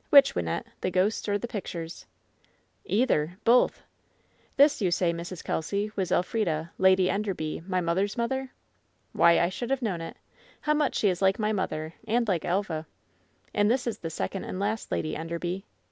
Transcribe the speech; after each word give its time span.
''''Which, 0.12 0.34
Wynnette? 0.34 0.64
The 0.80 0.90
ghosts 0.90 1.28
or 1.28 1.38
the 1.38 1.46
pictures 1.46 2.06
V 2.88 3.04
''Either. 3.06 3.36
Both. 3.44 3.84
This, 4.56 4.82
you 4.82 4.90
say, 4.90 5.12
Mrs. 5.12 5.44
Kelsy, 5.44 5.92
was 5.94 6.10
El 6.10 6.24
frida. 6.24 6.72
Lady 6.76 7.08
Enderby, 7.08 7.62
my 7.68 7.80
mother's 7.80 8.16
mother? 8.16 8.50
Why, 9.12 9.38
I 9.38 9.48
should 9.48 9.70
have 9.70 9.82
known 9.86 10.00
it. 10.00 10.16
How 10.62 10.74
much 10.74 10.96
she 10.96 11.08
is 11.08 11.22
like 11.22 11.38
my 11.38 11.52
mother, 11.52 11.94
and 12.04 12.26
like 12.26 12.44
Elva. 12.44 12.88
And 13.54 13.70
this 13.70 13.86
is 13.86 13.98
the 13.98 14.10
second 14.10 14.42
and 14.42 14.58
last 14.58 14.90
Lady 14.90 15.14
Enderby 15.14 15.64